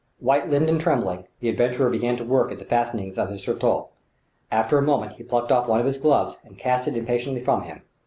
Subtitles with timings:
[0.19, 3.89] White lipped and trembling, the adventurer began to work at the fastenings of his surtout.
[4.51, 7.61] After a moment he plucked off one of his gloves and cast it impatiently from
[7.61, 7.83] him.